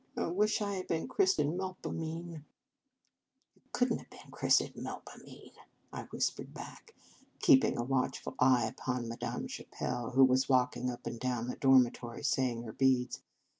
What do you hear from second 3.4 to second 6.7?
You could n t have been chris tened Melpomene," I whispered